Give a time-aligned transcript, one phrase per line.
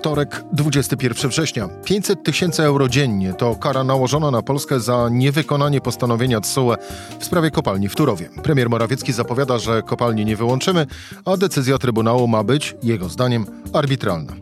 [0.00, 1.68] Wtorek, 21 września.
[1.84, 6.76] 500 tysięcy euro dziennie to kara nałożona na Polskę za niewykonanie postanowienia TSUE
[7.18, 8.28] w sprawie kopalni w Turowie.
[8.42, 10.86] Premier Morawiecki zapowiada, że kopalni nie wyłączymy,
[11.24, 14.32] a decyzja Trybunału ma być, jego zdaniem, arbitralna.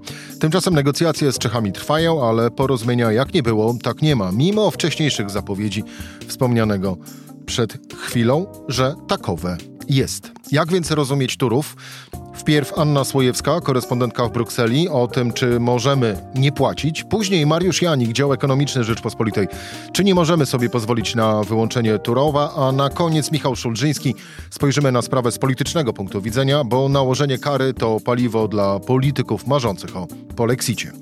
[0.41, 5.30] Tymczasem negocjacje z Czechami trwają, ale porozumienia jak nie było, tak nie ma, mimo wcześniejszych
[5.30, 5.84] zapowiedzi
[6.27, 6.97] wspomnianego
[7.47, 9.56] przed chwilą, że takowe
[9.88, 10.33] jest.
[10.52, 11.77] Jak więc rozumieć Turów?
[12.34, 17.05] Wpierw Anna Słojewska, korespondentka w Brukseli, o tym, czy możemy nie płacić.
[17.05, 19.48] Później Mariusz Janik, dział ekonomiczny Rzeczpospolitej.
[19.92, 22.55] Czy nie możemy sobie pozwolić na wyłączenie Turowa?
[22.56, 24.14] A na koniec Michał Szulżyński.
[24.51, 29.97] Spojrzymy na sprawę z politycznego punktu widzenia, bo nałożenie kary to paliwo dla polityków marzących
[29.97, 30.92] o polexicie.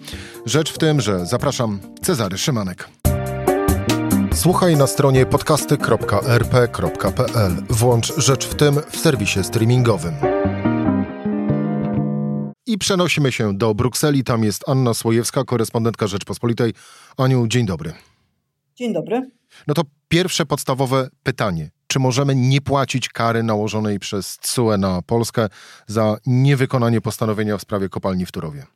[0.47, 2.89] Rzecz w tym, że zapraszam Cezary Szymanek.
[4.37, 7.53] Słuchaj na stronie podcasty.rp.pl.
[7.71, 10.15] Włącz Rzecz w tym w serwisie streamingowym.
[12.67, 14.25] I przenosimy się do Brukseli.
[14.25, 16.73] Tam jest Anna Słojewska, korespondentka Rzeczpospolitej.
[17.17, 17.93] Aniu, dzień dobry.
[18.75, 19.31] Dzień dobry.
[19.67, 21.71] No to pierwsze podstawowe pytanie.
[21.87, 25.49] Czy możemy nie płacić kary nałożonej przez TSUE na Polskę
[25.87, 28.67] za niewykonanie postanowienia w sprawie kopalni w Turowie?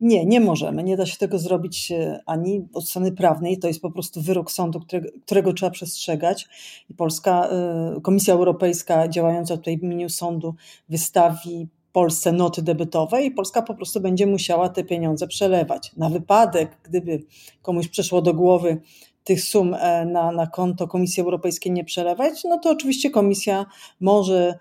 [0.00, 0.84] Nie, nie możemy.
[0.84, 3.58] Nie da się tego zrobić e, ani od strony prawnej.
[3.58, 6.48] To jest po prostu wyrok sądu, którego, którego trzeba przestrzegać.
[6.90, 10.54] I Polska, e, Komisja Europejska działająca tutaj w imieniu sądu
[10.88, 15.92] wystawi Polsce noty debetowe i Polska po prostu będzie musiała te pieniądze przelewać.
[15.96, 17.22] Na wypadek, gdyby
[17.62, 18.80] komuś przeszło do głowy
[19.24, 23.66] tych sum e, na, na konto Komisji Europejskiej nie przelewać, no to oczywiście Komisja
[24.00, 24.58] może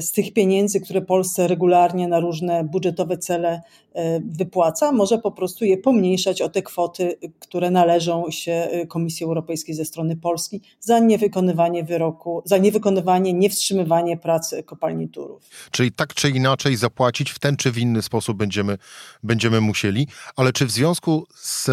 [0.00, 3.62] z tych pieniędzy, które Polsce regularnie na różne budżetowe cele
[3.94, 9.74] e, wypłaca, może po prostu je pomniejszać o te kwoty, które należą się Komisji Europejskiej
[9.74, 15.42] ze strony Polski za niewykonywanie wyroku, za niewykonywanie, niewstrzymywanie pracy kopalni Turów.
[15.70, 18.78] Czyli tak czy inaczej zapłacić w ten czy w inny sposób będziemy,
[19.22, 20.06] będziemy musieli,
[20.36, 21.70] ale czy w związku z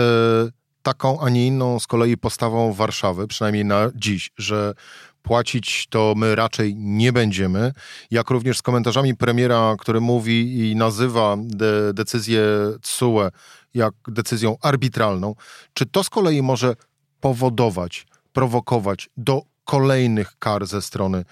[0.84, 4.74] taką, a nie inną z kolei postawą Warszawy, przynajmniej na dziś, że
[5.22, 7.74] płacić to my raczej nie będziemy,
[8.12, 12.42] jak również z komentarzami premiera, który mówi i nazywa de decyzję
[12.82, 13.32] TSUE
[13.74, 15.36] jak decyzją arbitralną.
[15.74, 16.76] Czy to z kolei może
[17.20, 21.26] powodować, prowokować do kolejnych kar ze strony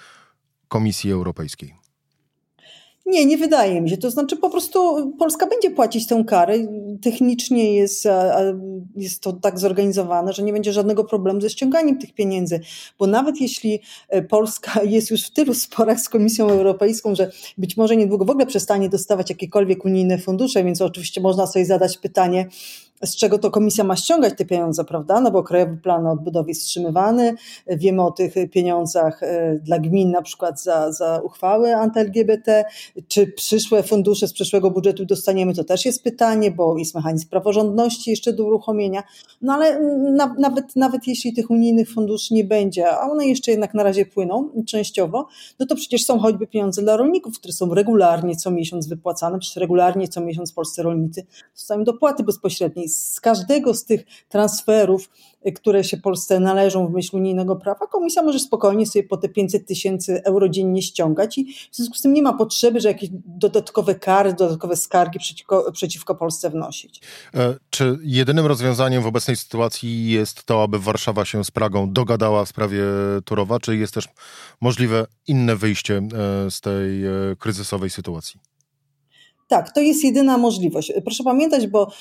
[0.67, 1.86] Komisji Europejskiej?
[3.05, 3.97] Nie, nie wydaje mi się.
[3.97, 6.53] To znaczy po prostu Polska będzie płacić tę karę.
[7.01, 8.07] Technicznie jest,
[8.95, 12.59] jest to tak zorganizowane, że nie będzie żadnego problemu ze ściąganiem tych pieniędzy,
[12.99, 17.77] bo nawet jeśli e, Polska jest już w tylu sporach z Komisją Europejską, że być
[17.77, 22.47] może niedługo w ogóle przestanie dostawać jakiekolwiek unijne fundusze, więc oczywiście można sobie zadać pytanie,
[23.05, 25.21] z czego to komisja ma ściągać te pieniądze, prawda?
[25.21, 27.35] No bo Krajowy Plan Odbudowy jest wstrzymywany.
[27.67, 32.65] Wiemy o tych pieniądzach e, dla gmin, na przykład za, za uchwały anty-LGBT.
[33.07, 38.09] Czy przyszłe fundusze z przyszłego budżetu dostaniemy, to też jest pytanie, bo jest mechanizm praworządności
[38.09, 39.03] jeszcze do uruchomienia.
[39.41, 39.79] No ale
[40.11, 44.05] na, nawet, nawet jeśli tych unijnych funduszy nie będzie, a one jeszcze jednak na razie
[44.05, 45.27] płyną częściowo,
[45.59, 49.57] no to przecież są choćby pieniądze dla rolników, które są regularnie co miesiąc wypłacane, przecież
[49.57, 51.25] regularnie co miesiąc polscy rolnicy
[51.55, 55.09] dostają dopłaty bezpośredniej z każdego z tych transferów,
[55.47, 59.29] y, które się Polsce należą w myśl unijnego prawa, komisja może spokojnie sobie po te
[59.29, 63.09] 500 tysięcy euro dziennie ściągać i w związku z tym nie ma potrzeby, że jakieś
[63.25, 67.01] dodatkowe kary, dodatkowe skargi przeciwko, przeciwko Polsce wnosić.
[67.33, 72.45] E, czy jedynym rozwiązaniem w obecnej sytuacji jest to, aby Warszawa się z Pragą dogadała
[72.45, 72.83] w sprawie
[73.25, 74.07] Turowa, czy jest też
[74.61, 78.39] możliwe inne wyjście e, z tej e, kryzysowej sytuacji?
[79.47, 80.93] Tak, to jest jedyna możliwość.
[81.05, 81.91] Proszę pamiętać, bo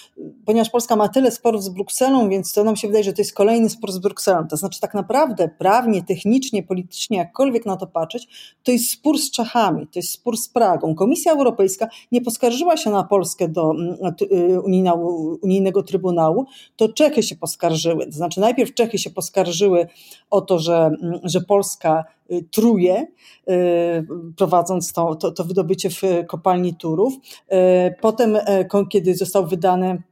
[0.46, 3.32] ponieważ Polska ma tyle sporów z Brukselą, więc to nam się wydaje, że to jest
[3.32, 4.48] kolejny spór z Brukselą.
[4.48, 8.28] To znaczy, tak naprawdę, prawnie, technicznie, politycznie, jakkolwiek na to patrzeć,
[8.62, 10.94] to jest spór z Czechami, to jest spór z Pragą.
[10.94, 14.60] Komisja Europejska nie poskarżyła się na Polskę do mm, y,
[15.42, 16.46] unijnego trybunału,
[16.76, 18.06] to Czechy się poskarżyły.
[18.06, 19.86] To znaczy, najpierw Czechy się poskarżyły
[20.30, 23.06] o to, że, mm, że Polska Y, truje,
[23.50, 24.06] y,
[24.36, 27.14] prowadząc to, to, to wydobycie w kopalni Turów.
[27.14, 28.38] Y, potem,
[28.88, 30.02] kiedy został wydany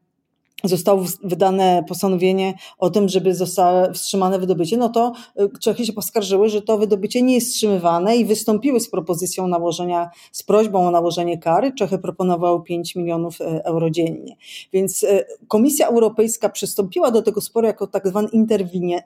[0.68, 6.48] zostało wydane postanowienie o tym, żeby zostało wstrzymane wydobycie, no to y, Czechy się poskarżyły,
[6.48, 11.38] że to wydobycie nie jest wstrzymywane i wystąpiły z propozycją nałożenia, z prośbą o nałożenie
[11.38, 11.72] kary.
[11.72, 14.36] Czechy proponowały 5 milionów y, euro dziennie.
[14.72, 18.28] Więc y, Komisja Europejska przystąpiła do tego sporu jako tak zwany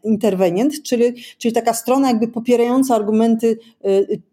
[0.04, 3.58] interwenient, czyli, czyli taka strona jakby popierająca argumenty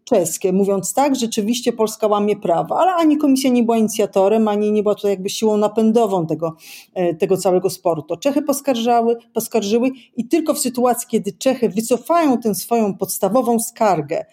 [0.06, 4.82] czeskie, mówiąc tak, rzeczywiście Polska łamie prawa, ale ani komisja nie była inicjatorem, ani nie
[4.82, 6.56] była tutaj jakby siłą napędową tego,
[6.94, 8.02] e, tego całego sporu.
[8.02, 14.24] To Czechy poskarżały, poskarżyły i tylko w sytuacji, kiedy Czechy wycofają tę swoją podstawową skargę,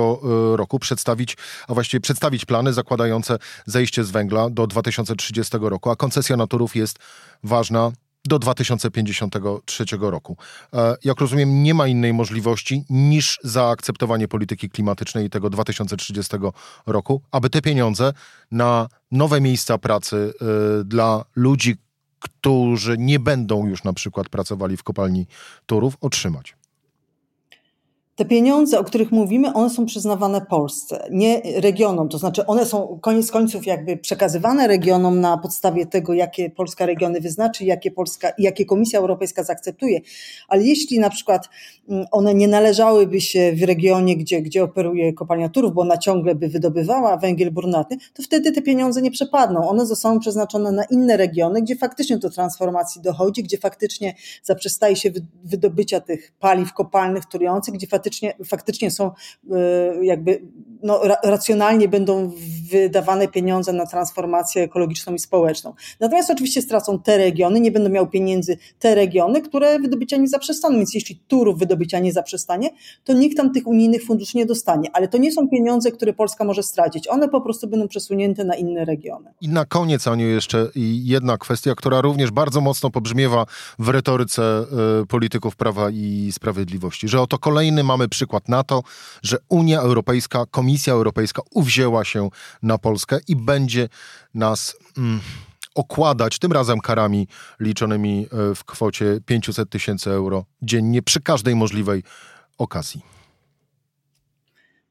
[0.57, 6.37] roku przedstawić, a właściwie przedstawić plany zakładające zejście z węgla do 2030 roku, a koncesja
[6.37, 6.99] na Turów jest
[7.43, 7.91] ważna
[8.25, 10.37] do 2053 roku.
[10.73, 16.37] E, jak rozumiem, nie ma innej możliwości niż zaakceptowanie polityki klimatycznej tego 2030
[16.85, 18.13] roku, aby te pieniądze
[18.51, 21.77] na nowe miejsca pracy e, dla ludzi,
[22.25, 25.27] którzy nie będą już na przykład pracowali w kopalni
[25.65, 26.55] Turów, otrzymać.
[28.15, 32.09] Te pieniądze, o których mówimy, one są przyznawane Polsce, nie regionom.
[32.09, 37.21] To znaczy, one są koniec końców jakby przekazywane regionom na podstawie tego, jakie Polska regiony
[37.21, 40.01] wyznaczy, jakie, Polska, jakie Komisja Europejska zaakceptuje.
[40.47, 41.49] Ale jeśli na przykład
[41.89, 46.35] mm, one nie należałyby się w regionie, gdzie, gdzie operuje kopalnia Turów, bo ona ciągle
[46.35, 49.69] by wydobywała węgiel brunatny, to wtedy te pieniądze nie przepadną.
[49.69, 55.11] One zostaną przeznaczone na inne regiony, gdzie faktycznie do transformacji dochodzi, gdzie faktycznie zaprzestaje się
[55.43, 59.11] wydobycia tych paliw kopalnych trujących, gdzie faktycznie faktycznie, faktycznie są
[59.51, 60.41] e, jakby
[60.83, 62.31] no, racjonalnie będą
[62.71, 65.73] wydawane pieniądze na transformację ekologiczną i społeczną.
[65.99, 70.77] Natomiast oczywiście stracą te regiony, nie będą miały pieniędzy te regiony, które wydobycia nie zaprzestaną.
[70.77, 72.69] Więc jeśli Turów wydobycia nie zaprzestanie,
[73.03, 74.89] to nikt tam tych unijnych funduszy nie dostanie.
[74.93, 77.07] Ale to nie są pieniądze, które Polska może stracić.
[77.07, 79.33] One po prostu będą przesunięte na inne regiony.
[79.41, 80.69] I na koniec, Aniu, jeszcze
[81.03, 83.45] jedna kwestia, która również bardzo mocno pobrzmiewa
[83.79, 84.65] w retoryce
[85.01, 88.83] y, polityków Prawa i Sprawiedliwości, że oto kolejny mamy przykład na to,
[89.23, 92.29] że Unia Europejska, Komisja Europejska uwzięła się
[92.65, 93.89] na Polskę i będzie
[94.33, 95.19] nas mm,
[95.75, 97.27] okładać tym razem karami
[97.59, 102.03] liczonymi e, w kwocie 500 tysięcy euro dziennie przy każdej możliwej
[102.57, 103.14] okazji.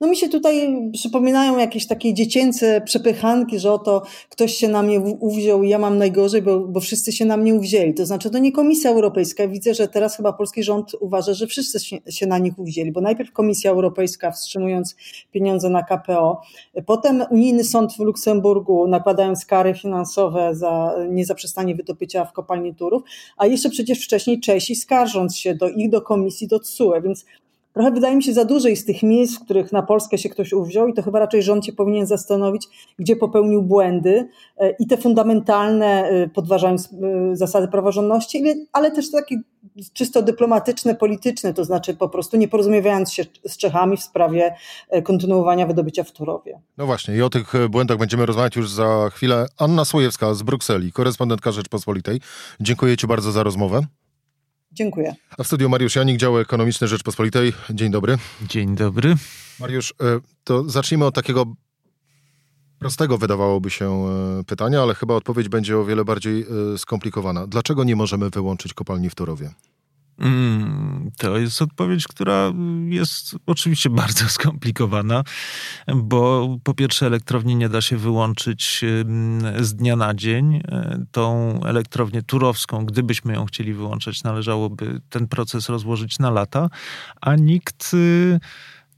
[0.05, 5.01] No mi się tutaj przypominają jakieś takie dziecięce przepychanki, że oto ktoś się na mnie
[5.01, 7.95] uwziął i ja mam najgorzej, bo, bo wszyscy się na mnie uwzięli.
[7.95, 9.49] To znaczy to nie Komisja Europejska.
[9.49, 11.79] Widzę, że teraz chyba polski rząd uważa, że wszyscy
[12.11, 14.97] się na nich uwzięli, bo najpierw Komisja Europejska wstrzymując
[15.33, 16.41] pieniądze na KPO,
[16.87, 23.03] potem Unijny Sąd w Luksemburgu nakładając kary finansowe za niezaprzestanie wydobycia w kopalni Turów,
[23.37, 27.25] a jeszcze przecież wcześniej Czesi skarżąc się do ich, do komisji, do TSUE, więc
[27.75, 30.53] Trochę wydaje mi się za dużo jest tych miejsc, w których na Polskę się ktoś
[30.53, 32.69] uwziął i to chyba raczej rząd się powinien zastanowić,
[32.99, 34.29] gdzie popełnił błędy
[34.59, 39.41] e, i te fundamentalne, e, podważając e, zasady praworządności, ale też takie
[39.93, 44.55] czysto dyplomatyczne, polityczne, to znaczy po prostu nie porozumiewając się z Czechami w sprawie
[45.05, 46.61] kontynuowania wydobycia w Turowie.
[46.79, 49.47] No właśnie i o tych błędach będziemy rozmawiać już za chwilę.
[49.59, 52.21] Anna Słojewska z Brukseli, korespondentka Rzeczpospolitej.
[52.61, 53.81] Dziękuję Ci bardzo za rozmowę.
[54.75, 55.15] Dziękuję.
[55.39, 57.53] A w studiu Mariusz Janik, dział ekonomiczny Rzeczpospolitej.
[57.71, 58.19] Dzień dobry.
[58.49, 59.15] Dzień dobry.
[59.61, 61.47] Mariusz, e, to zacznijmy od takiego
[62.79, 64.07] prostego wydawałoby się
[64.41, 67.47] e, pytania, ale chyba odpowiedź będzie o wiele bardziej e, skomplikowana.
[67.47, 69.51] Dlaczego nie możemy wyłączyć kopalni w Turowie?
[70.19, 72.53] Mm, to jest odpowiedź, która
[72.89, 75.25] jest oczywiście bardzo skomplikowana,
[75.95, 78.85] bo po pierwsze elektrownię nie da się wyłączyć
[79.61, 80.55] z dnia na dzień.
[80.55, 86.69] E, tą elektrownię turowską, gdybyśmy ją chcieli wyłączać, należałoby ten proces rozłożyć na lata,
[87.21, 88.41] a nikt y,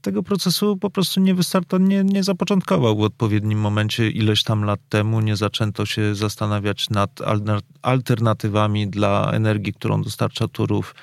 [0.01, 4.79] tego procesu po prostu nie wystarta, nie, nie zapoczątkował w odpowiednim momencie ileś tam lat
[4.89, 7.19] temu, nie zaczęto się zastanawiać nad
[7.81, 10.95] alternatywami dla energii, którą dostarcza Turów.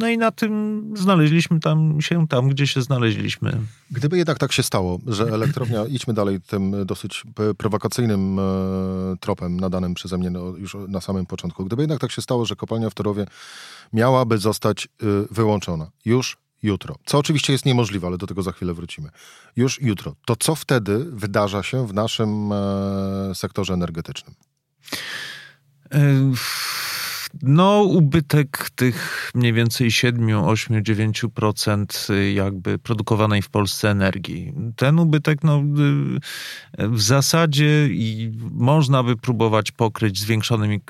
[0.00, 3.58] No i na tym znaleźliśmy tam się tam, gdzie się znaleźliśmy.
[3.90, 7.22] Gdyby jednak tak się stało, że elektrownia, idźmy dalej tym dosyć
[7.58, 8.42] prowokacyjnym e,
[9.20, 12.56] tropem nadanym przeze mnie no, już na samym początku, gdyby jednak tak się stało, że
[12.56, 13.26] kopalnia w Torowie
[13.92, 14.88] miałaby zostać y,
[15.30, 19.08] wyłączona już jutro, co oczywiście jest niemożliwe, ale do tego za chwilę wrócimy,
[19.56, 24.34] już jutro, to co wtedy wydarza się w naszym e, sektorze energetycznym?
[27.42, 34.52] No, ubytek tych mniej więcej 7, 8, 9% jakby produkowanej w Polsce energii.
[34.76, 35.62] Ten ubytek, no,
[36.78, 40.80] y, w zasadzie i można by próbować pokryć zwiększonym y,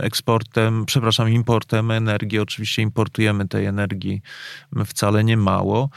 [0.00, 2.38] eksportem, przepraszam, importem energii.
[2.38, 4.22] Oczywiście importujemy tej energii
[4.86, 5.90] wcale nie mało.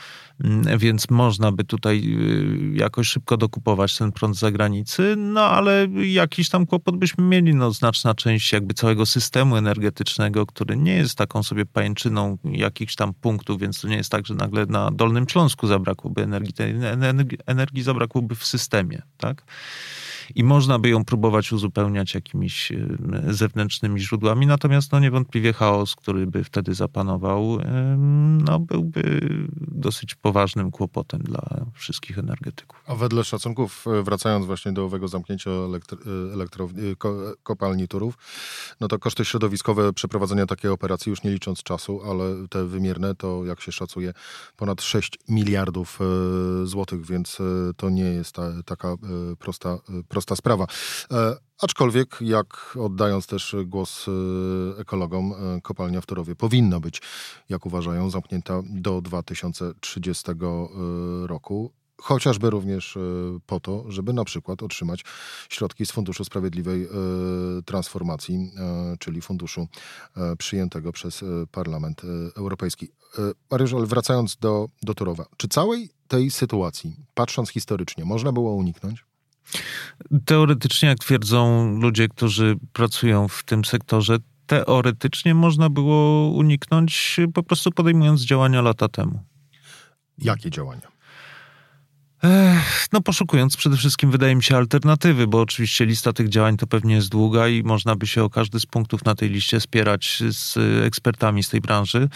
[0.43, 2.03] Mm, więc można by tutaj
[2.73, 7.55] y, jakoś szybko dokupować ten prąd z zagranicy, no ale jakiś tam kłopot byśmy mieli,
[7.55, 13.13] no znaczna część jakby całego systemu energetycznego, który nie jest taką sobie pajęczyną jakichś tam
[13.13, 16.53] punktów, więc to nie jest tak, że nagle na Dolnym Śląsku zabrakłoby energii,
[17.45, 19.43] energii zabrakłoby w systemie, tak?
[20.35, 22.87] I można by ją próbować uzupełniać jakimiś e,
[23.33, 27.57] zewnętrznymi źródłami, natomiast no niewątpliwie chaos, który by wtedy zapanował,
[28.37, 29.21] no byłby
[29.61, 32.83] dosyć poważnym kłopotem dla wszystkich energetyków.
[32.87, 36.95] A wedle szacunków, e, wracając właśnie do owego zamknięcia e, elektrowni,
[37.43, 38.17] kopalni Turów,
[38.81, 43.45] no to koszty środowiskowe przeprowadzenia takiej operacji, już nie licząc czasu, ale te wymierne, to
[43.45, 44.13] jak się szacuje,
[44.57, 45.99] ponad 6 miliardów
[46.63, 47.37] złotych, więc
[47.77, 48.95] to nie jest ta, taka
[49.39, 49.77] prosta,
[50.09, 50.67] prosta sprawa.
[51.11, 54.11] E, aczkolwiek, jak oddając też głos e,
[54.81, 57.01] ekologom, e, kopalnia w Torowie powinna być,
[57.49, 60.31] jak uważają, zamknięta do 2030
[61.25, 62.97] roku chociażby również
[63.45, 65.05] po to, żeby na przykład otrzymać
[65.49, 66.87] środki z Funduszu Sprawiedliwej
[67.65, 68.51] Transformacji,
[68.99, 69.67] czyli funduszu
[70.37, 72.01] przyjętego przez Parlament
[72.37, 72.89] Europejski.
[73.51, 79.05] Mariusz, ale wracając do, do Turowa, czy całej tej sytuacji, patrząc historycznie, można było uniknąć?
[80.25, 87.71] Teoretycznie, jak twierdzą ludzie, którzy pracują w tym sektorze, teoretycznie można było uniknąć po prostu
[87.71, 89.19] podejmując działania lata temu.
[90.17, 90.94] Jakie działania?
[92.93, 96.95] No poszukując przede wszystkim, wydaje mi się, alternatywy, bo oczywiście lista tych działań to pewnie
[96.95, 100.57] jest długa i można by się o każdy z punktów na tej liście spierać z
[100.85, 102.09] ekspertami z tej branży.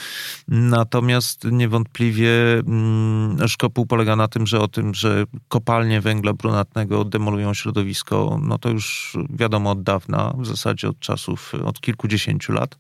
[0.48, 7.54] Natomiast niewątpliwie mm, szkopuł polega na tym, że o tym, że kopalnie węgla brunatnego demolują
[7.54, 12.78] środowisko, no to już wiadomo od dawna, w zasadzie od czasów, od kilkudziesięciu lat.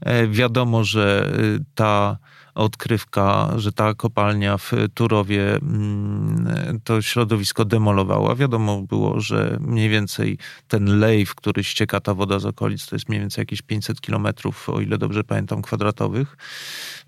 [0.00, 2.18] E, wiadomo, że y, ta
[2.54, 8.34] odkrywka, że ta kopalnia w Turowie mm, to środowisko demolowała.
[8.34, 12.96] Wiadomo było, że mniej więcej ten lej, w który ścieka ta woda z okolic, to
[12.96, 16.36] jest mniej więcej jakieś 500 kilometrów, o ile dobrze pamiętam, kwadratowych.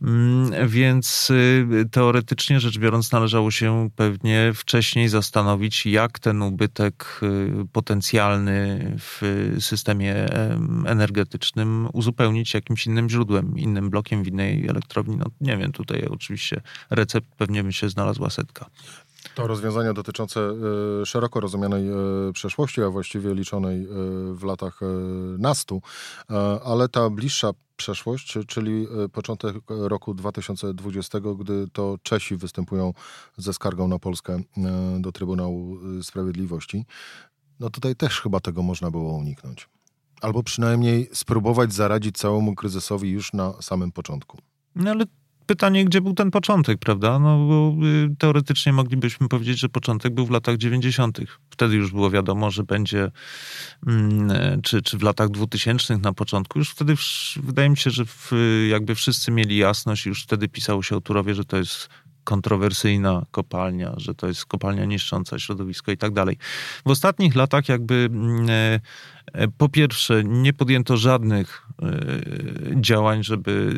[0.02, 7.66] Mm, więc y, teoretycznie rzecz biorąc, należało się pewnie wcześniej zastanowić, jak ten ubytek y,
[7.72, 9.22] potencjalny w
[9.60, 10.14] systemie
[10.86, 15.16] energetycznym uzupełnić jakimś innym źródłem, innym blokiem w innej elektrowni.
[15.16, 16.60] No, nie wiem, tutaj oczywiście
[16.90, 18.70] recept pewnie by się znalazła setka.
[19.34, 20.40] To rozwiązania dotyczące
[21.02, 21.88] y, szeroko rozumianej
[22.28, 23.86] y, przeszłości, a właściwie liczonej y,
[24.34, 24.80] w latach
[25.38, 25.82] nastu,
[26.64, 32.92] ale ta bliższa przeszłość, czyli początek roku 2020, gdy to Czesi występują
[33.36, 34.42] ze skargą na Polskę
[34.98, 36.86] do Trybunału Sprawiedliwości,
[37.60, 39.68] no tutaj też chyba tego można było uniknąć.
[40.20, 44.38] Albo przynajmniej spróbować zaradzić całemu kryzysowi już na samym początku.
[44.74, 45.04] No ale
[45.46, 47.18] pytanie, gdzie był ten początek, prawda?
[47.18, 51.20] No bo y, teoretycznie moglibyśmy powiedzieć, że początek był w latach 90.
[51.50, 53.10] Wtedy już było wiadomo, że będzie,
[53.86, 56.58] mm, czy, czy w latach 2000 na początku.
[56.58, 56.94] Już wtedy
[57.36, 58.32] wydaje mi się, że w,
[58.70, 61.88] jakby wszyscy mieli jasność, już wtedy pisało się o Turowie, że to jest
[62.24, 66.38] kontrowersyjna kopalnia, że to jest kopalnia niszcząca środowisko i tak dalej.
[66.86, 68.80] W ostatnich latach jakby mm, e,
[69.32, 71.86] e, po pierwsze nie podjęto żadnych e,
[72.80, 73.74] działań, żeby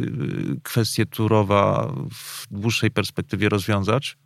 [0.62, 4.18] kwestię Turowa w dłuższej perspektywie rozwiązać.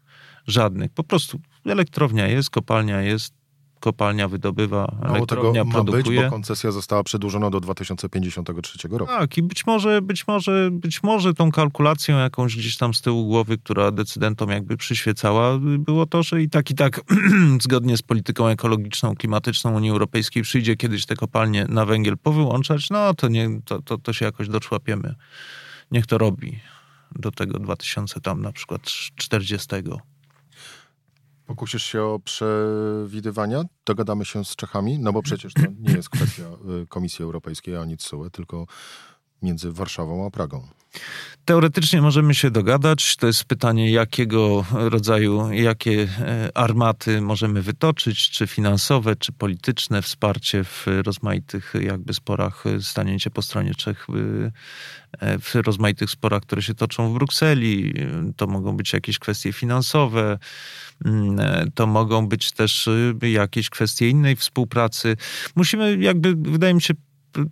[0.47, 0.91] Żadnych.
[0.93, 3.35] Po prostu elektrownia jest, kopalnia jest,
[3.81, 6.17] kopalnia wydobywa, Mało elektrownia tego produkuje.
[6.17, 9.13] Ma być, bo koncesja została przedłużona do 2053 roku.
[9.13, 13.27] Tak i być może, być może, być może tą kalkulacją jakąś gdzieś tam z tyłu
[13.27, 17.01] głowy, która decydentom jakby przyświecała, było to, że i tak i tak
[17.63, 23.15] zgodnie z polityką ekologiczną, klimatyczną Unii Europejskiej przyjdzie kiedyś te kopalnie na węgiel powyłączać, no
[23.15, 25.15] to, nie, to, to, to się jakoś doczłapiemy.
[25.91, 26.61] Niech to robi
[27.17, 28.83] do tego 2000 tam na przykład
[29.17, 29.69] 40.
[31.51, 33.65] Pokusisz się o przewidywania?
[33.87, 34.99] Dogadamy się z Czechami?
[34.99, 36.43] No bo przecież to nie jest kwestia
[36.83, 38.67] y, Komisji Europejskiej ani CUE, tylko
[39.43, 40.67] między Warszawą a Pragą.
[41.45, 43.17] Teoretycznie możemy się dogadać.
[43.17, 50.65] To jest pytanie, jakiego rodzaju, jakie e, armaty możemy wytoczyć, czy finansowe, czy polityczne, wsparcie
[50.65, 54.07] w rozmaitych jakby sporach, stanięcie po stronie Czech
[55.21, 57.95] e, w rozmaitych sporach, które się toczą w Brukseli.
[58.37, 60.39] To mogą być jakieś kwestie finansowe,
[61.05, 62.89] mm, e, to mogą być też
[63.23, 65.17] jakieś kwestie innej współpracy.
[65.57, 66.95] Musimy jakby, wydaje mi się,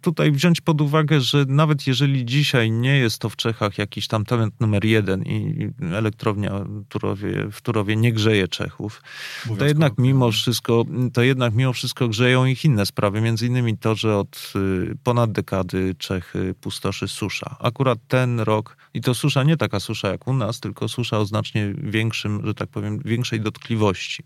[0.00, 4.24] tutaj wziąć pod uwagę, że nawet jeżeli dzisiaj nie jest to w Czechach jakiś tam
[4.24, 9.02] talent numer jeden i elektrownia Turowie, w Turowie nie grzeje Czechów,
[9.46, 13.78] Mówiąc to jednak mimo wszystko, to jednak mimo wszystko grzeją ich inne sprawy, między innymi
[13.78, 17.56] to, że od y, ponad dekady Czechy pustoszy susza.
[17.60, 21.24] Akurat ten rok, i to susza nie taka susza jak u nas, tylko susza o
[21.24, 24.22] znacznie większym, że tak powiem, większej dotkliwości.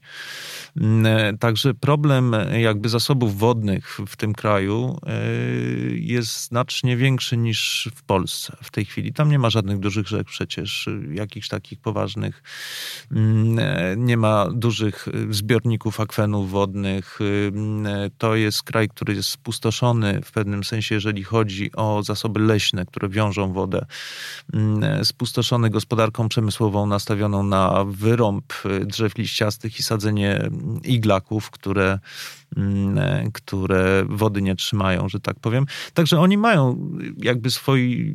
[1.41, 5.42] Także problem jakby zasobów wodnych w tym kraju y,
[5.95, 9.13] jest znacznie większy niż w Polsce w tej chwili.
[9.13, 12.43] Tam nie ma żadnych dużych rzek przecież, jakichś takich poważnych.
[13.13, 17.19] Mm, nie ma dużych zbiorników akwenów wodnych.
[17.49, 22.87] Mm, to jest kraj, który jest spustoszony w pewnym sensie, jeżeli chodzi o zasoby leśne,
[22.87, 23.87] które wiążą wodę.
[24.53, 28.53] Mm, spustoszony gospodarką przemysłową nastawioną na wyrąb
[28.87, 30.51] drzew liściastych i sadzenie
[30.85, 31.99] iglaków, które
[33.33, 35.67] które wody nie trzymają, że tak powiem.
[35.95, 38.15] Także oni mają jakby swoi,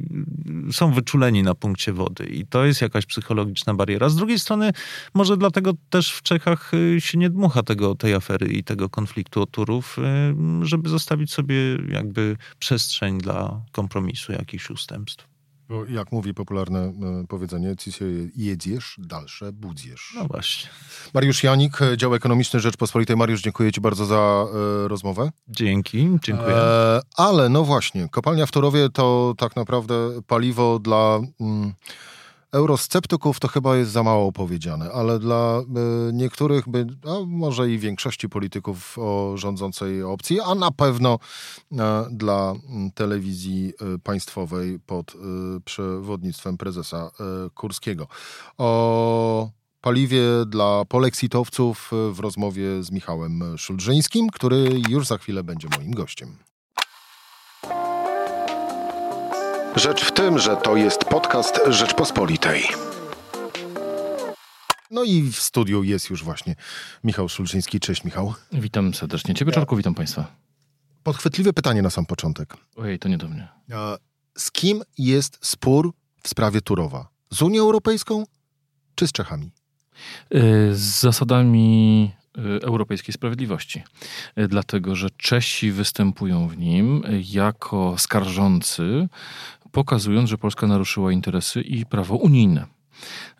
[0.72, 4.10] są wyczuleni na punkcie wody i to jest jakaś psychologiczna bariera.
[4.10, 4.72] Z drugiej strony
[5.13, 9.41] może dlatego też w Czechach y, się nie dmucha tego, tej afery i tego konfliktu
[9.41, 9.98] o Turów,
[10.62, 11.56] y, żeby zostawić sobie
[11.89, 15.26] jakby przestrzeń dla kompromisu, jakichś ustępstw.
[15.69, 16.93] Bo jak mówi popularne e,
[17.27, 18.05] powiedzenie, ci się
[18.36, 20.13] jedziesz, dalsze budziesz.
[20.15, 20.69] No właśnie.
[21.13, 23.17] Mariusz Janik, dział ekonomiczny Rzeczpospolitej.
[23.17, 24.45] Mariusz, dziękuję Ci bardzo za
[24.86, 25.31] e, rozmowę.
[25.47, 26.55] Dzięki, dziękuję.
[26.55, 29.93] E, ale no właśnie, kopalnia w Turowie to tak naprawdę
[30.27, 31.19] paliwo dla...
[31.39, 31.74] Mm,
[32.51, 35.61] eurosceptyków to chyba jest za mało powiedziane, ale dla
[36.09, 36.65] y, niektórych,
[37.07, 41.19] a może i większości polityków o rządzącej opcji, a na pewno
[41.71, 41.75] y,
[42.11, 42.53] dla
[42.93, 45.13] telewizji y, państwowej pod
[45.65, 47.11] przewodnictwem prezesa
[47.55, 48.07] Kurskiego.
[48.57, 49.49] O
[49.81, 56.46] paliwie dla poleksitowców w rozmowie z Michałem Szulżyńskim, który już za chwilę będzie moim gościem.
[59.77, 62.63] Rzecz w tym, że to jest podcast Rzeczpospolitej.
[64.91, 66.55] No i w studiu jest już właśnie
[67.03, 67.79] Michał Szulczyński.
[67.79, 68.34] Cześć Michał.
[68.51, 69.36] Witam serdecznie.
[69.36, 70.36] Ciebie Czarku, witam Państwa.
[71.04, 72.58] Podchwytliwe pytanie na sam początek.
[72.75, 73.47] Ojej, to nie do mnie.
[74.38, 77.08] Z kim jest spór w sprawie Turowa?
[77.32, 78.23] Z Unią Europejską
[78.95, 79.51] czy z Czechami?
[80.36, 83.84] Y, z zasadami Y, Europejskiej Sprawiedliwości,
[84.39, 89.08] y, dlatego że Czesi występują w nim jako skarżący,
[89.77, 92.76] pokazując, że Polska naruszyła interesy i prawo unijne.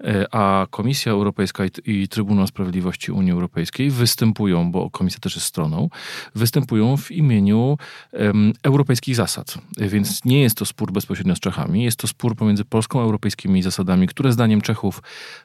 [0.04, 5.90] E, a Komisja Europejska i Trybunał Sprawiedliwości Unii Europejskiej występują, bo Komisja też jest stroną,
[6.36, 7.78] występują w imieniu
[8.14, 9.58] um, europejskich zasad.
[9.78, 13.62] Więc nie jest to spór bezpośrednio z Czechami, jest to spór pomiędzy Polską a europejskimi
[13.64, 15.02] zasadami, które zdaniem Czechów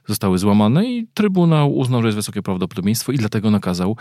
[0.08, 3.96] zostały złamane i Trybunał uznał, że jest wysokie prawdopodobieństwo i dlatego nakazał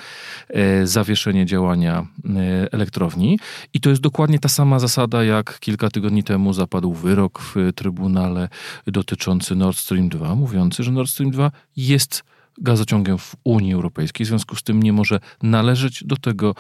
[0.50, 3.40] e, zawieszenie działania e, elektrowni.
[3.74, 8.50] I to jest dokładnie ta sama zasada, jak kilka tygodni temu zapadł wyrok w Trybunale
[8.88, 12.24] dotyczący Nord Stream 2 mówiący, że Nord Stream 2 jest
[12.58, 16.56] gazociągiem w Unii Europejskiej, w związku z tym nie może należeć do tego,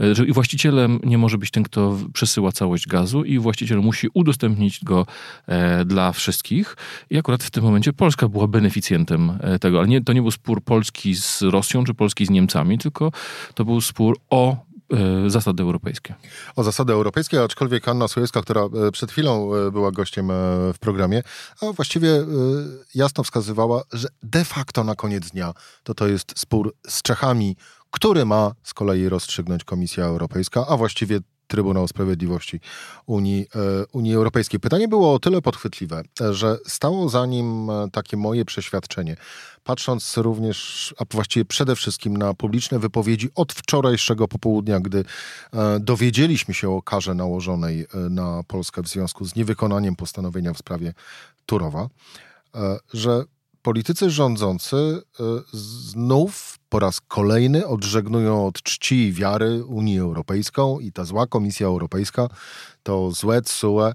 [0.00, 4.84] e, że właścicielem nie może być ten, kto przesyła całość gazu i właściciel musi udostępnić
[4.84, 5.06] go
[5.46, 6.76] e, dla wszystkich.
[7.10, 10.30] I akurat w tym momencie Polska była beneficjentem e, tego, ale nie, to nie był
[10.30, 13.12] spór Polski z Rosją czy Polski z Niemcami, tylko
[13.54, 14.56] to był spór o
[15.26, 16.14] zasady europejskie.
[16.56, 20.28] O zasady europejskie, aczkolwiek Anna Słojewska, która e, przed chwilą e, była gościem
[20.74, 21.22] w programie,
[21.60, 22.08] a właściwie
[22.94, 27.56] jasno wskazywała, że de facto na koniec dnia to to jest spór z Czechami,
[27.90, 32.60] który ma z kolei rozstrzygnąć Komisja Europejska, a właściwie Trybunał Sprawiedliwości
[33.06, 33.46] Unii,
[33.92, 34.60] Unii Europejskiej.
[34.60, 39.16] Pytanie było o tyle podchwytliwe, że stało za nim takie moje przeświadczenie,
[39.64, 45.04] patrząc również, a właściwie przede wszystkim na publiczne wypowiedzi od wczorajszego popołudnia, gdy
[45.52, 50.58] e, dowiedzieliśmy się o karze nałożonej e, na Polskę w związku z niewykonaniem postanowienia w
[50.58, 50.94] sprawie
[51.46, 51.88] Turowa,
[52.54, 53.24] e, że
[53.64, 55.02] politycy rządzący
[55.52, 61.66] znów po raz kolejny odżegnują od czci i wiary Unię Europejską i ta zła Komisja
[61.66, 62.28] Europejska,
[62.82, 63.92] to złe CUE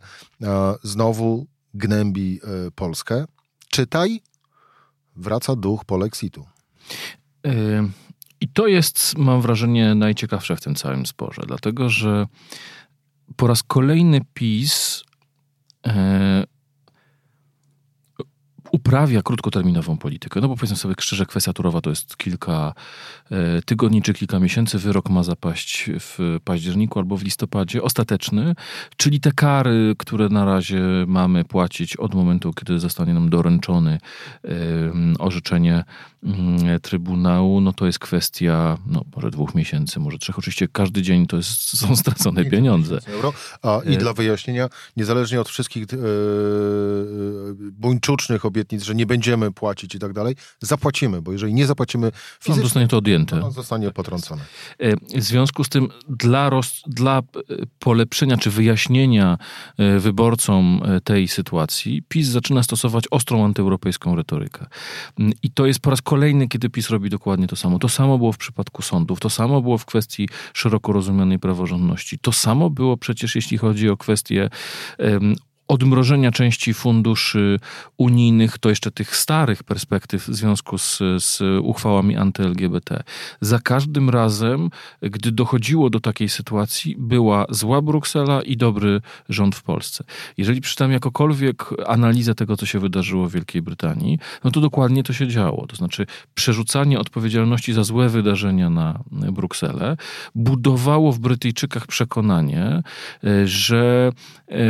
[0.83, 2.39] znowu gnębi
[2.75, 3.25] Polskę.
[3.69, 4.21] Czytaj
[5.15, 6.45] wraca duch polexitu.
[8.41, 12.25] I to jest, mam wrażenie, najciekawsze w tym całym sporze, dlatego że
[13.35, 15.03] po raz kolejny PiS
[18.71, 20.41] uprawia krótkoterminową politykę.
[20.41, 22.73] No bo powiedzmy sobie szczerze, kwestia Turowa to jest kilka
[23.31, 24.79] e, tygodni czy kilka miesięcy.
[24.79, 27.83] Wyrok ma zapaść w październiku albo w listopadzie.
[27.83, 28.55] Ostateczny,
[28.97, 33.99] czyli te kary, które na razie mamy płacić od momentu, kiedy zostanie nam doręczony
[35.19, 35.83] orzeczenie
[36.23, 40.39] mm, Trybunału, no to jest kwestia no, może dwóch miesięcy, może trzech.
[40.39, 42.99] Oczywiście każdy dzień to jest, są stracone pieniądze.
[43.07, 43.33] Euro.
[43.61, 49.51] A i e, dla wyjaśnienia, niezależnie od wszystkich yy, buńczucznych obietnic, obietnic, że nie będziemy
[49.51, 53.43] płacić i tak dalej, zapłacimy, bo jeżeli nie zapłacimy fizycznie, zostanie to odjęte.
[53.43, 54.41] On zostanie potrącony.
[54.79, 57.21] E, w związku z tym dla, roz, dla e,
[57.79, 59.37] polepszenia czy wyjaśnienia
[59.77, 64.65] e, wyborcom tej sytuacji PiS zaczyna stosować ostrą antyeuropejską retorykę.
[65.19, 67.79] Mm, I to jest po raz kolejny, kiedy PiS robi dokładnie to samo.
[67.79, 72.19] To samo było w przypadku sądów, to samo było w kwestii szeroko rozumianej praworządności.
[72.19, 74.49] To samo było przecież, jeśli chodzi o kwestie
[75.69, 77.59] odmrożenia części funduszy
[77.97, 83.03] unijnych, to jeszcze tych starych perspektyw w związku z, z uchwałami anty-LGBT.
[83.41, 84.69] Za każdym razem,
[85.01, 90.03] gdy dochodziło do takiej sytuacji, była zła Bruksela i dobry rząd w Polsce.
[90.37, 95.13] Jeżeli przeczytam jakokolwiek analizę tego, co się wydarzyło w Wielkiej Brytanii, no to dokładnie to
[95.13, 95.67] się działo.
[95.67, 99.97] To znaczy przerzucanie odpowiedzialności za złe wydarzenia na Brukselę
[100.35, 102.81] budowało w Brytyjczykach przekonanie,
[103.45, 104.11] że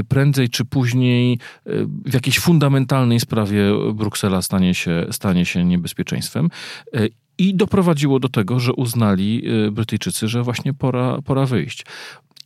[0.07, 1.71] prędzej czy później później e,
[2.05, 6.49] w jakiejś fundamentalnej sprawie Bruksela stanie się, stanie się niebezpieczeństwem.
[6.93, 11.85] E, I doprowadziło do tego, że uznali e, Brytyjczycy, że właśnie pora, pora wyjść.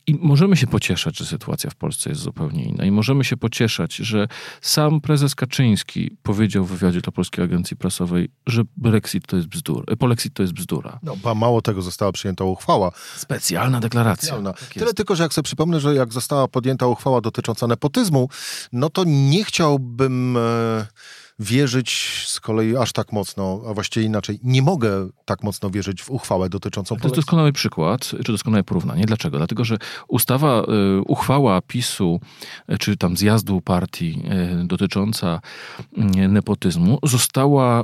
[0.06, 2.84] I możemy się pocieszać, że sytuacja w Polsce jest zupełnie inna.
[2.84, 4.28] I możemy się pocieszać, że
[4.60, 9.96] sam prezes Kaczyński powiedział w wywiadzie dla Polskiej Agencji Prasowej, że Brexit to jest bzdura.
[9.96, 10.98] Polexit to jest bzdura.
[11.02, 12.92] No, mało tego, została przyjęta uchwała.
[13.16, 14.26] Specjalna deklaracja.
[14.26, 14.52] Specjalna.
[14.52, 18.28] Tak Tyle tylko, że jak sobie przypomnę, że jak została podjęta uchwała dotycząca nepotyzmu,
[18.72, 20.36] no to nie chciałbym...
[20.36, 20.86] E
[21.38, 26.10] wierzyć z kolei aż tak mocno, a właściwie inaczej, nie mogę tak mocno wierzyć w
[26.10, 26.96] uchwałę dotyczącą...
[26.96, 29.06] To jest doskonały przykład, czy doskonałe porównanie.
[29.06, 29.38] Dlaczego?
[29.38, 29.76] Dlatego, że
[30.08, 30.62] ustawa,
[30.98, 32.20] y, uchwała PiSu,
[32.72, 34.22] y, czy tam zjazdu partii
[34.62, 35.40] y, dotycząca
[36.28, 37.82] nepotyzmu została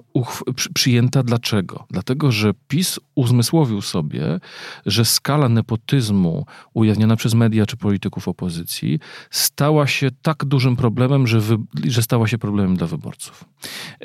[0.75, 1.87] przyjęta dlaczego?
[1.91, 4.41] Dlatego, że PiS uzmysłowił sobie,
[4.87, 8.99] że skala nepotyzmu ujawniona przez media czy polityków opozycji
[9.31, 11.41] stała się tak dużym problemem, że,
[11.85, 13.40] że stała się problemem dla wyborców.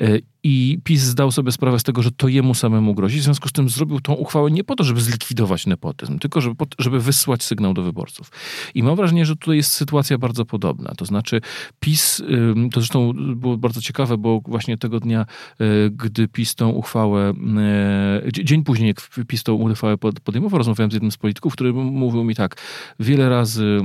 [0.00, 3.20] Euh, I PiS zdał sobie sprawę z tego, że to jemu samemu grozi.
[3.20, 6.64] W związku z tym zrobił tą uchwałę nie po to, żeby zlikwidować nepotyzm, tylko żeby,
[6.78, 8.30] żeby wysłać sygnał do wyborców.
[8.74, 10.92] I mam wrażenie, że tutaj jest sytuacja bardzo podobna.
[10.96, 11.40] To znaczy
[11.80, 12.22] PiS,
[12.72, 18.32] to zresztą było bardzo ciekawe, bo właśnie tego dnia, e, gdy PiS tą uchwałę, e,
[18.32, 22.34] dzień później, jak PiS tą uchwałę podejmował, rozmawiałem z jednym z polityków, który mówił mi
[22.34, 22.56] tak,
[23.00, 23.80] wiele razy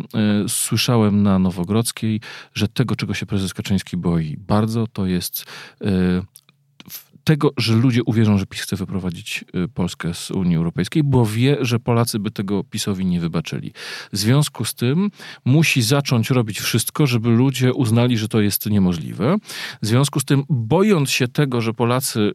[0.47, 2.21] słyszałem na Nowogrodzkiej,
[2.53, 5.45] że tego, czego się prezes Kaczyński boi bardzo, to jest
[5.81, 6.41] Y,
[7.23, 11.57] tego, że ludzie uwierzą, że PiS chce wyprowadzić y, Polskę z Unii Europejskiej, bo wie,
[11.61, 13.73] że Polacy by tego PiSowi nie wybaczyli.
[14.13, 15.11] W związku z tym
[15.45, 19.35] musi zacząć robić wszystko, żeby ludzie uznali, że to jest niemożliwe.
[19.81, 22.31] W związku z tym, bojąc się tego, że Polacy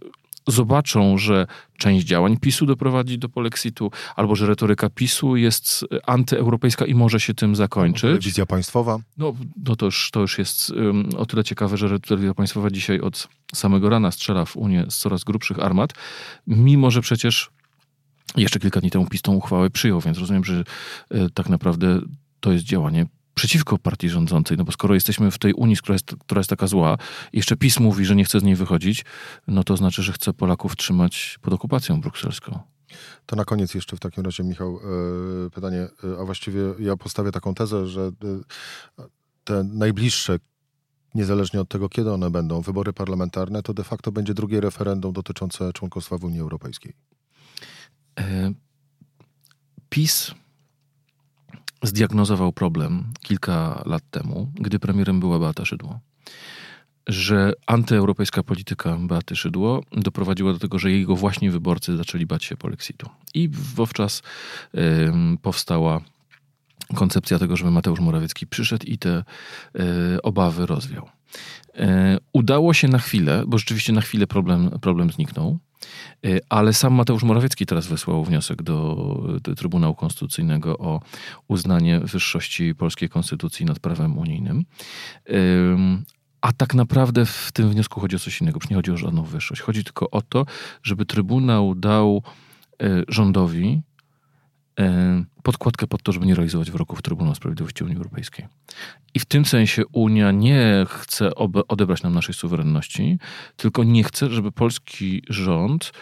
[0.47, 1.47] zobaczą, że
[1.79, 7.35] część działań PiSu doprowadzi do polexitu, albo że retoryka PiSu jest antyeuropejska i może się
[7.35, 8.03] tym zakończyć.
[8.03, 8.99] Telewizja państwowa?
[9.19, 13.01] No, no to, już, to już jest um, o tyle ciekawe, że telewizja państwowa dzisiaj
[13.01, 15.93] od samego rana strzela w Unię z coraz grubszych armat,
[16.47, 17.51] mimo że przecież
[18.37, 20.65] jeszcze kilka dni temu PiS tą uchwałę przyjął, więc rozumiem, że
[21.11, 22.01] e, tak naprawdę
[22.41, 26.16] to jest działanie przeciwko partii rządzącej, no bo skoro jesteśmy w tej Unii, która jest,
[26.20, 26.99] która jest taka zła,
[27.33, 29.05] jeszcze PiS mówi, że nie chce z niej wychodzić,
[29.46, 32.59] no to znaczy, że chce Polaków trzymać pod okupacją brukselską.
[33.27, 34.81] To na koniec jeszcze w takim razie, Michał,
[35.46, 38.11] e, pytanie, e, a właściwie ja postawię taką tezę, że
[38.99, 39.03] e,
[39.44, 40.38] te najbliższe
[41.14, 45.72] niezależnie od tego, kiedy one będą, wybory parlamentarne, to de facto będzie drugie referendum dotyczące
[45.72, 46.92] członkostwa w Unii Europejskiej.
[49.88, 50.35] PiS
[51.87, 56.01] zdiagnozował problem kilka lat temu, gdy premierem była Beata Szydło.
[57.07, 62.57] Że antyeuropejska polityka Beaty Szydło doprowadziła do tego, że jego właśnie wyborcy zaczęli bać się
[62.57, 63.09] polexitu.
[63.35, 64.22] I wówczas
[64.75, 64.79] y,
[65.42, 66.01] powstała
[66.94, 69.25] koncepcja tego, żeby Mateusz Morawiecki przyszedł i te
[69.77, 71.09] y, obawy rozwiał.
[71.77, 71.83] Y,
[72.33, 75.59] udało się na chwilę, bo rzeczywiście na chwilę problem, problem zniknął.
[76.27, 78.97] Y, ale sam Mateusz Morawiecki teraz wysłał wniosek do,
[79.57, 81.01] Trybunału Konstytucyjnego o
[81.49, 84.65] uznanie wyższości polskiej konstytucji nad prawem unijnym.
[86.41, 88.59] A tak naprawdę w tym wniosku chodzi o coś innego.
[88.62, 89.61] Już nie chodzi o żadną wyższość.
[89.61, 90.47] Chodzi tylko o to,
[90.83, 92.23] żeby Trybunał dał
[92.83, 93.83] y, rządowi e,
[95.43, 98.47] podkładkę pod to, żeby nie realizować wyroków Trybunału Sprawiedliwości Unii Europejskiej.
[99.15, 101.35] I w tym sensie Unia nie chce
[101.69, 103.19] odebrać nam naszej suwerenności,
[103.57, 105.93] tylko nie chce, żeby polski rząd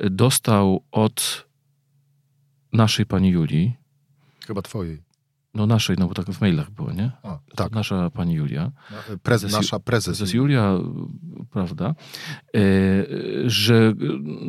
[0.00, 1.46] dostał od
[2.72, 3.76] naszej pani Julii,
[4.46, 5.02] Chyba twojej.
[5.54, 7.10] No naszej, no bo tak w mailach było, nie?
[7.22, 7.72] A, tak.
[7.72, 8.70] Nasza pani Julia.
[9.22, 10.18] Prez, nasza prezes.
[10.18, 10.78] Prezes Julia,
[11.50, 11.94] prawda?
[12.56, 12.60] E,
[13.46, 13.94] że,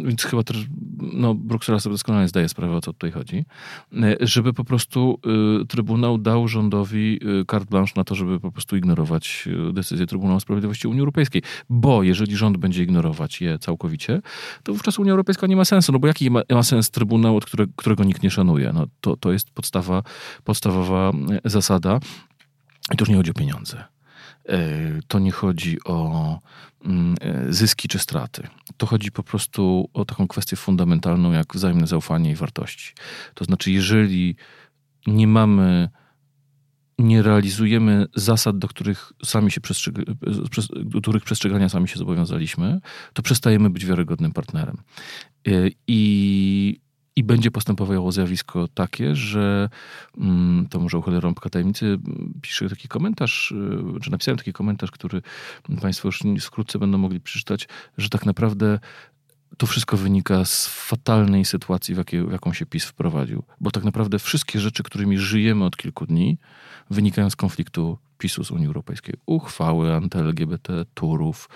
[0.06, 0.66] więc chyba też,
[1.13, 3.46] no Bruksela sobie doskonale zdaje sprawę, o co tutaj chodzi.
[3.94, 5.20] E, żeby po prostu
[5.62, 7.20] e, Trybunał dał rządowi
[7.52, 11.42] carte blanche na to, żeby po prostu ignorować decyzję Trybunału Sprawiedliwości Unii Europejskiej.
[11.70, 14.22] Bo jeżeli rząd będzie ignorować je całkowicie,
[14.63, 15.92] to wówczas Unia Europejska nie ma sensu.
[15.92, 18.72] No bo jaki ma, ma sens Trybunał, od którego, którego nikt nie szanuje?
[18.74, 20.04] No to, to jest podstawa,
[20.44, 20.92] podstawowa
[21.45, 21.99] zasada.
[22.93, 23.84] I to już nie chodzi o pieniądze.
[24.49, 24.60] E,
[25.08, 26.39] to nie chodzi o
[26.86, 28.47] mm, e, zyski czy straty.
[28.77, 32.93] To chodzi po prostu o taką kwestię fundamentalną, jak wzajemne zaufanie i wartości.
[33.34, 34.36] To znaczy, jeżeli
[35.08, 35.89] nie mamy,
[36.99, 40.01] nie realizujemy zasad, do których sami się przestrzega,
[40.86, 42.79] do których przestrzegania sami się zobowiązaliśmy,
[43.13, 44.77] to przestajemy być wiarygodnym partnerem.
[45.47, 45.51] E,
[45.88, 46.82] I
[47.15, 49.69] i będzie postępowało zjawisko takie, że
[50.17, 51.99] mm, to może uchylę rąbka tajemnicy,
[52.41, 55.21] piszę taki komentarz, y, czy napisałem taki komentarz, który
[55.82, 58.80] Państwo już wkrótce będą mogli przeczytać, że tak naprawdę
[59.58, 63.43] to wszystko wynika z fatalnej sytuacji, w, jakiej, w jaką się PiS wprowadził.
[63.62, 66.38] Bo tak naprawdę wszystkie rzeczy, którymi żyjemy od kilku dni,
[66.89, 69.15] wynikają z konfliktu PiSu z Unii Europejskiej.
[69.25, 71.49] Uchwały anty-LGBT, turów,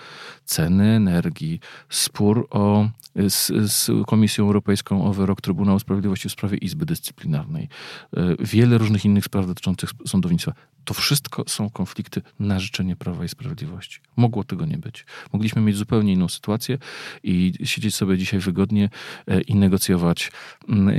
[0.44, 2.88] ceny energii, spór o,
[3.28, 7.68] z, z Komisją Europejską o wyrok Trybunału Sprawiedliwości w sprawie Izby Dyscyplinarnej.
[8.16, 10.52] E, wiele różnych innych spraw dotyczących sądownictwa.
[10.84, 14.00] To wszystko są konflikty na życzenie Prawa i Sprawiedliwości.
[14.16, 15.06] Mogło tego nie być.
[15.32, 16.78] Mogliśmy mieć zupełnie inną sytuację
[17.22, 18.90] i siedzieć sobie dzisiaj wygodnie
[19.26, 20.32] e, i negocjować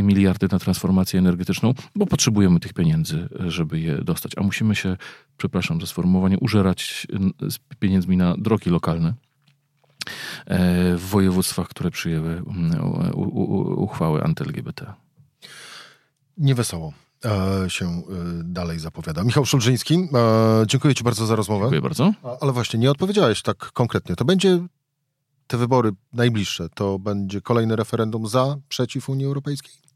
[0.04, 4.32] miliardy na transformację energetyczną, bo potrzebujemy tych pieniędzy, żeby je dostać.
[4.38, 4.98] A musimy się,
[5.38, 7.08] przepraszam za sformułowanie, użerać
[7.50, 9.14] z pieniędzmi na drogi lokalne
[10.46, 12.82] e, w województwach, które przyjęły mm,
[13.78, 14.94] uchwały anty-LGBT.
[16.38, 16.94] Niewesoło
[17.26, 18.02] e, się e,
[18.44, 19.24] dalej zapowiada.
[19.24, 20.08] Michał Szulżyński,
[20.66, 21.62] dziękuję Ci bardzo za rozmowę.
[21.62, 22.14] Dziękuję bardzo.
[22.42, 24.16] Ale właśnie, nie odpowiedziałeś tak konkretnie.
[24.16, 24.60] To będzie
[25.48, 29.89] te wybory najbliższe, to będzie kolejne referendum za, przeciw Unii Europejskiej?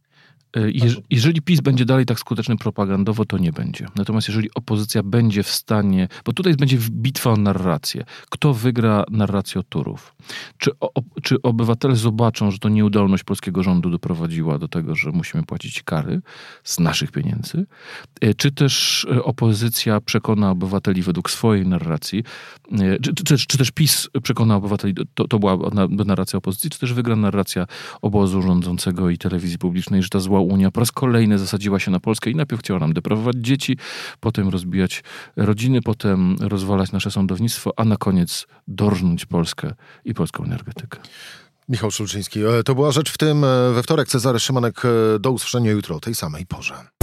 [0.58, 0.72] E,
[1.10, 3.88] jeżeli PiS będzie dalej tak skuteczny propagandowo, to nie będzie.
[3.96, 8.04] Natomiast jeżeli opozycja będzie w stanie, bo tutaj będzie bitwa o narrację.
[8.30, 10.16] Kto wygra narrację Turów?
[10.58, 10.92] Czy, o,
[11.24, 16.22] czy obywatele zobaczą, że to nieudolność polskiego rządu doprowadziła do tego, że musimy płacić kary
[16.64, 17.66] z naszych pieniędzy?
[18.22, 22.24] E, czy też e, opozycja przekona obywateli według swojej narracji?
[23.02, 25.58] Czy, czy, czy też PiS przekona obywateli, to, to była
[25.90, 27.66] narracja opozycji, czy też wygra narracja
[28.02, 32.00] obozu rządzącego i telewizji publicznej, że ta zła Unia po raz kolejny zasadziła się na
[32.00, 33.78] Polskę i najpierw chciała nam deprawować dzieci,
[34.20, 35.04] potem rozbijać
[35.36, 39.74] rodziny, potem rozwalać nasze sądownictwo, a na koniec dorżnąć Polskę
[40.06, 41.00] i polską energetykę.
[41.70, 42.46] Michał Szulczyński.
[42.46, 44.08] E, to była rzecz w tym e, we wtorek.
[44.08, 44.82] Cezary Szymanek.
[44.86, 47.03] E, do usłyszenia jutro o tej samej porze.